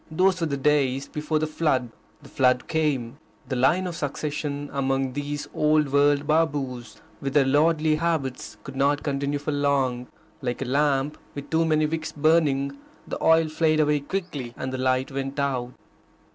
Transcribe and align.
Those 0.09 0.41
were 0.41 0.47
the 0.47 0.57
days 0.57 1.07
before 1.07 1.37
the 1.37 1.45
flood. 1.45 1.91
The 2.23 2.29
flood 2.29 2.67
came. 2.67 3.19
The 3.47 3.55
line 3.55 3.85
of 3.85 3.95
succession 3.95 4.67
among 4.73 5.13
these 5.13 5.47
old 5.53 5.89
world 5.93 6.25
Babus, 6.25 6.99
with 7.21 7.35
their 7.35 7.45
lordly 7.45 7.97
habits, 7.97 8.57
could 8.63 8.75
not 8.75 9.03
continue 9.03 9.37
for 9.37 9.51
long. 9.51 10.07
Like 10.41 10.63
a 10.63 10.65
lamp 10.65 11.19
with 11.35 11.51
too 11.51 11.65
many 11.65 11.85
wicks 11.85 12.11
burning, 12.13 12.75
the 13.07 13.23
oil 13.23 13.47
flared 13.47 13.79
away 13.81 13.99
quickly, 13.99 14.55
and 14.57 14.73
the 14.73 14.79
light 14.79 15.11
went 15.11 15.39
out. 15.39 15.71